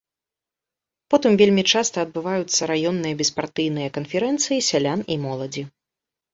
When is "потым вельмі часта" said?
1.13-1.97